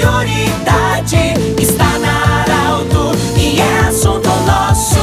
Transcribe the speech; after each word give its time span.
prioridade 0.00 1.34
está 1.60 1.98
na 1.98 2.40
Arauto 2.40 3.12
e 3.36 3.60
é 3.60 3.80
assunto 3.80 4.30
nosso. 4.46 4.98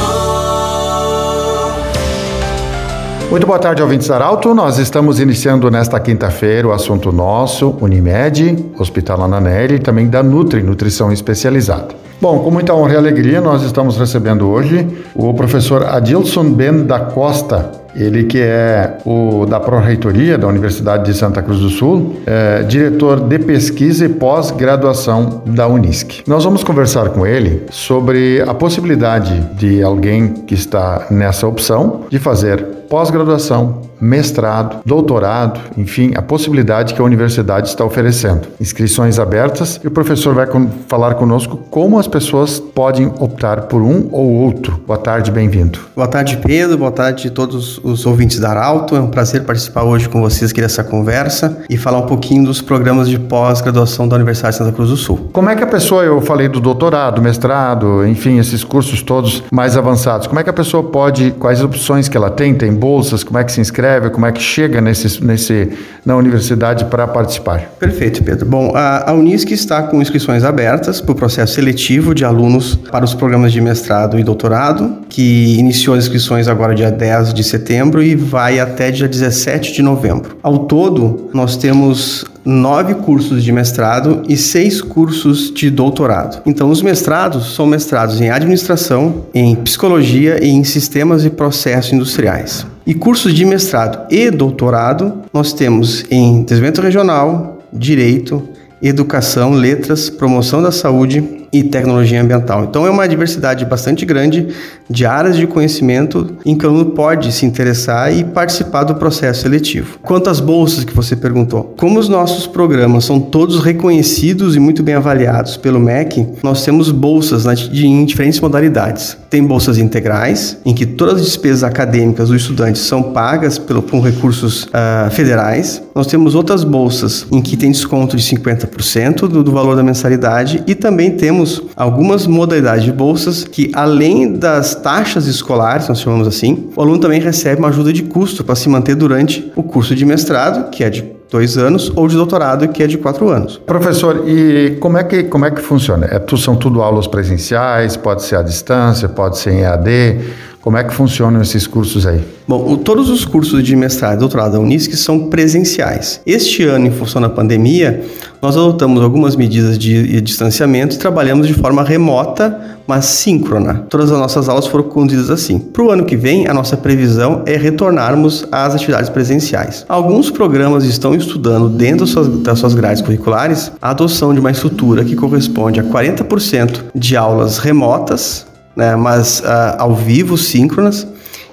Muito 3.30 3.46
boa 3.46 3.58
tarde, 3.60 3.80
ouvintes 3.80 4.10
Arauto. 4.10 4.52
Nós 4.54 4.78
estamos 4.78 5.20
iniciando 5.20 5.70
nesta 5.70 6.00
quinta-feira 6.00 6.66
o 6.66 6.72
assunto 6.72 7.12
nosso, 7.12 7.76
Unimed, 7.80 8.72
Hospital 8.76 9.22
Ananelli 9.22 9.76
e 9.76 9.78
também 9.78 10.08
da 10.08 10.20
Nutri, 10.20 10.62
Nutrição 10.62 11.12
Especializada. 11.12 11.94
Bom, 12.20 12.40
com 12.40 12.50
muita 12.50 12.74
honra 12.74 12.94
e 12.94 12.96
alegria, 12.96 13.40
nós 13.40 13.62
estamos 13.62 13.96
recebendo 13.96 14.50
hoje 14.50 14.84
o 15.14 15.32
professor 15.32 15.84
Adilson 15.84 16.50
Ben 16.50 16.84
da 16.84 16.98
Costa, 16.98 17.70
ele 17.98 18.24
que 18.24 18.40
é 18.40 18.98
o 19.04 19.44
da 19.44 19.58
Pró-Reitoria 19.58 20.38
da 20.38 20.46
Universidade 20.46 21.10
de 21.10 21.18
Santa 21.18 21.42
Cruz 21.42 21.58
do 21.58 21.68
Sul, 21.68 22.16
é, 22.24 22.62
diretor 22.62 23.20
de 23.20 23.38
pesquisa 23.38 24.04
e 24.04 24.08
pós-graduação 24.08 25.42
da 25.44 25.66
Unisc. 25.66 26.22
Nós 26.26 26.44
vamos 26.44 26.62
conversar 26.62 27.10
com 27.10 27.26
ele 27.26 27.64
sobre 27.70 28.40
a 28.46 28.54
possibilidade 28.54 29.40
de 29.54 29.82
alguém 29.82 30.28
que 30.28 30.54
está 30.54 31.06
nessa 31.10 31.46
opção 31.46 32.02
de 32.08 32.18
fazer 32.18 32.62
pós-graduação, 32.88 33.82
mestrado, 34.00 34.78
doutorado, 34.84 35.60
enfim, 35.76 36.12
a 36.14 36.22
possibilidade 36.22 36.94
que 36.94 37.00
a 37.00 37.04
universidade 37.04 37.68
está 37.68 37.84
oferecendo. 37.84 38.48
Inscrições 38.60 39.18
abertas 39.18 39.80
e 39.82 39.86
o 39.86 39.90
professor 39.90 40.34
vai 40.34 40.46
falar 40.86 41.14
conosco 41.14 41.56
como 41.70 41.98
as 41.98 42.06
pessoas 42.06 42.58
podem 42.58 43.06
optar 43.18 43.62
por 43.62 43.82
um 43.82 44.08
ou 44.12 44.30
outro. 44.32 44.80
Boa 44.86 44.98
tarde, 44.98 45.30
bem-vindo. 45.30 45.78
Boa 45.94 46.08
tarde, 46.08 46.36
Pedro. 46.38 46.78
Boa 46.78 46.90
tarde 46.90 47.28
a 47.28 47.30
todos 47.30 47.78
os 47.82 48.06
ouvintes 48.06 48.38
da 48.38 48.50
Arauto. 48.50 48.96
É 48.96 49.00
um 49.00 49.08
prazer 49.08 49.44
participar 49.44 49.82
hoje 49.82 50.08
com 50.08 50.20
vocês 50.20 50.50
aqui 50.50 50.60
dessa 50.60 50.84
conversa 50.84 51.58
e 51.68 51.76
falar 51.76 51.98
um 51.98 52.06
pouquinho 52.06 52.44
dos 52.44 52.60
programas 52.60 53.08
de 53.08 53.18
pós-graduação 53.18 54.08
da 54.08 54.16
Universidade 54.16 54.54
de 54.54 54.58
Santa 54.58 54.72
Cruz 54.72 54.90
do 54.90 54.96
Sul. 54.96 55.28
Como 55.32 55.50
é 55.50 55.56
que 55.56 55.62
a 55.62 55.66
pessoa, 55.66 56.04
eu 56.04 56.20
falei 56.20 56.48
do 56.48 56.60
doutorado, 56.60 57.20
mestrado, 57.20 58.06
enfim, 58.06 58.38
esses 58.38 58.62
cursos 58.64 59.02
todos 59.02 59.42
mais 59.50 59.76
avançados, 59.76 60.26
como 60.26 60.38
é 60.40 60.44
que 60.44 60.50
a 60.50 60.52
pessoa 60.52 60.82
pode, 60.82 61.32
quais 61.38 61.62
opções 61.62 62.08
que 62.08 62.16
ela 62.16 62.30
tem? 62.30 62.54
Tem 62.54 62.72
bolsas, 62.72 63.24
como 63.24 63.38
é 63.38 63.44
que 63.44 63.52
se 63.52 63.60
inscreve, 63.60 63.87
como 64.12 64.26
é 64.26 64.32
que 64.32 64.42
chega 64.42 64.80
nesse, 64.80 65.22
nesse, 65.24 65.70
na 66.04 66.16
universidade 66.16 66.84
para 66.86 67.06
participar? 67.06 67.70
Perfeito, 67.78 68.22
Pedro. 68.22 68.46
Bom, 68.46 68.72
a, 68.74 69.10
a 69.10 69.14
Unisc 69.14 69.50
está 69.50 69.82
com 69.82 70.00
inscrições 70.02 70.44
abertas 70.44 71.00
para 71.00 71.12
o 71.12 71.14
processo 71.14 71.54
seletivo 71.54 72.14
de 72.14 72.24
alunos 72.24 72.74
para 72.76 73.04
os 73.04 73.14
programas 73.14 73.52
de 73.52 73.60
mestrado 73.60 74.18
e 74.18 74.24
doutorado, 74.24 74.98
que 75.08 75.58
iniciou 75.58 75.96
as 75.96 76.04
inscrições 76.04 76.48
agora 76.48 76.74
dia 76.74 76.90
10 76.90 77.32
de 77.32 77.42
setembro 77.44 78.02
e 78.02 78.14
vai 78.14 78.58
até 78.60 78.90
dia 78.90 79.08
17 79.08 79.72
de 79.72 79.82
novembro. 79.82 80.36
Ao 80.42 80.58
todo, 80.60 81.30
nós 81.32 81.56
temos 81.56 82.24
nove 82.48 82.94
cursos 82.94 83.44
de 83.44 83.52
mestrado 83.52 84.22
e 84.26 84.34
seis 84.34 84.80
cursos 84.80 85.52
de 85.52 85.68
doutorado. 85.68 86.40
Então, 86.46 86.70
os 86.70 86.80
mestrados 86.80 87.54
são 87.54 87.66
mestrados 87.66 88.22
em 88.22 88.30
administração, 88.30 89.26
em 89.34 89.54
psicologia 89.54 90.42
e 90.42 90.48
em 90.48 90.64
sistemas 90.64 91.26
e 91.26 91.30
processos 91.30 91.92
industriais. 91.92 92.66
E 92.86 92.94
cursos 92.94 93.34
de 93.34 93.44
mestrado 93.44 94.06
e 94.10 94.30
doutorado 94.30 95.20
nós 95.30 95.52
temos 95.52 96.06
em 96.10 96.42
desenvolvimento 96.42 96.80
regional, 96.80 97.58
direito, 97.70 98.42
educação, 98.80 99.52
letras, 99.52 100.08
promoção 100.08 100.62
da 100.62 100.72
saúde 100.72 101.37
e 101.52 101.62
tecnologia 101.62 102.20
ambiental. 102.20 102.64
Então 102.64 102.86
é 102.86 102.90
uma 102.90 103.08
diversidade 103.08 103.64
bastante 103.64 104.04
grande 104.04 104.48
de 104.88 105.06
áreas 105.06 105.36
de 105.36 105.46
conhecimento 105.46 106.36
em 106.44 106.56
que 106.56 106.66
o 106.66 106.68
aluno 106.68 106.86
pode 106.86 107.32
se 107.32 107.46
interessar 107.46 108.12
e 108.14 108.24
participar 108.24 108.84
do 108.84 108.94
processo 108.94 109.42
seletivo. 109.42 109.98
Quanto 110.02 110.30
às 110.30 110.40
bolsas 110.40 110.84
que 110.84 110.94
você 110.94 111.16
perguntou, 111.16 111.74
como 111.76 111.98
os 111.98 112.08
nossos 112.08 112.46
programas 112.46 113.04
são 113.04 113.20
todos 113.20 113.62
reconhecidos 113.62 114.56
e 114.56 114.60
muito 114.60 114.82
bem 114.82 114.94
avaliados 114.94 115.56
pelo 115.56 115.78
MEC, 115.80 116.26
nós 116.42 116.64
temos 116.64 116.90
bolsas 116.90 117.46
em 117.72 118.04
diferentes 118.04 118.40
modalidades. 118.40 119.16
Tem 119.30 119.44
bolsas 119.44 119.78
integrais, 119.78 120.58
em 120.64 120.74
que 120.74 120.86
todas 120.86 121.16
as 121.16 121.26
despesas 121.26 121.62
acadêmicas 121.62 122.28
do 122.28 122.36
estudante 122.36 122.78
são 122.78 123.02
pagas 123.12 123.58
pelo, 123.58 123.82
por 123.82 124.00
recursos 124.00 124.64
uh, 124.64 125.10
federais. 125.10 125.82
Nós 125.94 126.06
temos 126.06 126.34
outras 126.34 126.64
bolsas 126.64 127.26
em 127.30 127.42
que 127.42 127.56
tem 127.56 127.70
desconto 127.70 128.16
de 128.16 128.22
50% 128.22 129.28
do, 129.28 129.44
do 129.44 129.52
valor 129.52 129.76
da 129.76 129.82
mensalidade 129.82 130.62
e 130.66 130.74
também 130.74 131.10
temos 131.10 131.62
algumas 131.76 132.26
modalidades 132.26 132.84
de 132.84 132.92
bolsas 132.92 133.44
que, 133.44 133.70
além 133.74 134.32
das 134.32 134.74
taxas 134.74 135.26
escolares, 135.26 135.88
nós 135.88 136.00
chamamos 136.00 136.26
assim, 136.26 136.68
o 136.74 136.80
aluno 136.80 136.98
também 136.98 137.20
recebe 137.20 137.60
uma 137.60 137.68
ajuda 137.68 137.92
de 137.92 138.02
custo 138.04 138.42
para 138.42 138.54
se 138.54 138.68
manter 138.68 138.94
durante 138.94 139.52
o 139.54 139.62
curso 139.62 139.94
de 139.94 140.04
mestrado, 140.04 140.70
que 140.70 140.82
é 140.82 140.90
de 140.90 141.17
dois 141.30 141.58
anos, 141.58 141.92
ou 141.94 142.08
de 142.08 142.16
doutorado, 142.16 142.68
que 142.68 142.82
é 142.82 142.86
de 142.86 142.96
quatro 142.98 143.28
anos. 143.28 143.58
Professor, 143.58 144.24
e 144.26 144.76
como 144.80 144.98
é 144.98 145.04
que, 145.04 145.24
como 145.24 145.44
é 145.44 145.50
que 145.50 145.60
funciona? 145.60 146.06
É, 146.06 146.36
são 146.36 146.56
tudo 146.56 146.82
aulas 146.82 147.06
presenciais, 147.06 147.96
pode 147.96 148.22
ser 148.22 148.36
à 148.36 148.42
distância, 148.42 149.08
pode 149.08 149.38
ser 149.38 149.52
em 149.52 149.60
EAD? 149.60 150.20
Como 150.68 150.76
é 150.76 150.84
que 150.84 150.92
funcionam 150.92 151.40
esses 151.40 151.66
cursos 151.66 152.06
aí? 152.06 152.22
Bom, 152.46 152.72
o, 152.72 152.76
todos 152.76 153.08
os 153.08 153.24
cursos 153.24 153.62
de 153.62 153.74
mestrado 153.74 154.16
e 154.16 154.18
doutorado 154.18 154.52
da 154.52 154.60
Unisc 154.60 154.94
são 154.98 155.30
presenciais. 155.30 156.20
Este 156.26 156.62
ano, 156.64 156.88
em 156.88 156.90
função 156.90 157.22
da 157.22 157.28
pandemia, 157.30 158.04
nós 158.42 158.54
adotamos 158.54 159.02
algumas 159.02 159.34
medidas 159.34 159.78
de, 159.78 160.06
de 160.06 160.20
distanciamento 160.20 160.94
e 160.94 160.98
trabalhamos 160.98 161.46
de 161.46 161.54
forma 161.54 161.82
remota, 161.82 162.76
mas 162.86 163.06
síncrona. 163.06 163.86
Todas 163.88 164.12
as 164.12 164.18
nossas 164.18 164.46
aulas 164.46 164.66
foram 164.66 164.84
conduzidas 164.84 165.30
assim. 165.30 165.58
Para 165.58 165.84
o 165.84 165.90
ano 165.90 166.04
que 166.04 166.18
vem, 166.18 166.46
a 166.46 166.52
nossa 166.52 166.76
previsão 166.76 167.42
é 167.46 167.56
retornarmos 167.56 168.46
às 168.52 168.74
atividades 168.74 169.08
presenciais. 169.08 169.86
Alguns 169.88 170.30
programas 170.30 170.84
estão 170.84 171.14
estudando, 171.14 171.70
dentro 171.70 172.00
das 172.00 172.10
suas, 172.10 172.28
das 172.28 172.58
suas 172.58 172.74
grades 172.74 173.00
curriculares, 173.00 173.72
a 173.80 173.88
adoção 173.88 174.34
de 174.34 174.40
uma 174.40 174.50
estrutura 174.50 175.02
que 175.02 175.16
corresponde 175.16 175.80
a 175.80 175.84
40% 175.84 176.84
de 176.94 177.16
aulas 177.16 177.56
remotas 177.56 178.47
né, 178.78 178.94
mas 178.94 179.40
uh, 179.40 179.74
ao 179.76 179.92
vivo, 179.96 180.38
síncronas, 180.38 181.04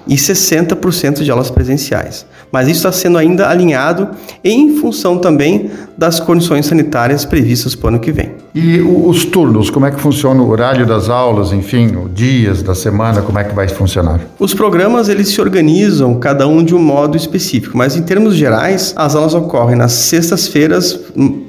e 0.06 0.14
60% 0.14 1.24
de 1.24 1.30
aulas 1.32 1.50
presenciais. 1.50 2.24
Mas 2.52 2.68
isso 2.68 2.78
está 2.78 2.92
sendo 2.92 3.18
ainda 3.18 3.48
alinhado 3.48 4.10
em 4.44 4.76
função 4.76 5.18
também 5.18 5.68
das 5.98 6.20
condições 6.20 6.66
sanitárias 6.66 7.24
previstas 7.24 7.74
para 7.74 7.86
o 7.86 7.88
ano 7.88 7.98
que 7.98 8.12
vem. 8.12 8.36
E 8.58 8.80
os 8.80 9.26
turnos, 9.26 9.68
como 9.68 9.84
é 9.84 9.90
que 9.90 10.00
funciona 10.00 10.40
o 10.40 10.48
horário 10.48 10.86
das 10.86 11.10
aulas, 11.10 11.52
enfim, 11.52 11.94
dias 12.14 12.62
da 12.62 12.74
semana, 12.74 13.20
como 13.20 13.38
é 13.38 13.44
que 13.44 13.54
vai 13.54 13.68
funcionar? 13.68 14.18
Os 14.38 14.54
programas 14.54 15.10
eles 15.10 15.28
se 15.28 15.38
organizam 15.42 16.14
cada 16.14 16.48
um 16.48 16.64
de 16.64 16.74
um 16.74 16.78
modo 16.78 17.18
específico, 17.18 17.76
mas 17.76 17.96
em 17.96 18.02
termos 18.02 18.34
gerais, 18.34 18.94
as 18.96 19.14
aulas 19.14 19.34
ocorrem 19.34 19.76
nas 19.76 19.92
sextas-feiras, 19.92 20.98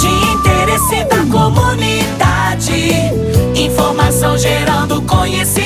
De 0.00 0.06
interesse 0.34 1.04
da 1.04 1.24
comunidade, 1.30 2.92
informação 3.54 4.36
gerando 4.36 5.02
conhecimento. 5.02 5.65